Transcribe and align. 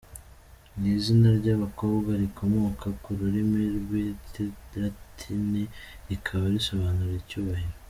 Ni 0.79 0.89
izina 0.97 1.27
ry’abakobwa 1.39 2.11
rikomoka 2.21 2.87
ku 3.01 3.09
rurimi 3.19 3.61
rw’Ikilatini 3.77 5.63
rikaba 6.09 6.45
risobanura 6.55 7.13
“Icyubahiro”. 7.21 7.75